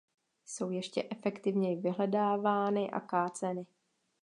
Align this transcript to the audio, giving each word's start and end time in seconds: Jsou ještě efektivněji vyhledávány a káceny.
Jsou 0.45 0.69
ještě 0.71 1.03
efektivněji 1.11 1.75
vyhledávány 1.75 2.91
a 2.91 2.99
káceny. 2.99 3.65